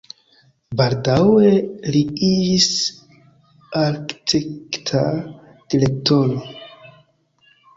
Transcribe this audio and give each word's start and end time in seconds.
Baldaŭe 0.77 1.51
li 1.95 2.01
iĝis 2.29 2.69
arkitekta 3.83 5.05
direktoro. 5.75 6.41